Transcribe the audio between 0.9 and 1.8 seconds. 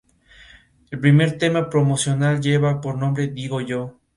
primer tema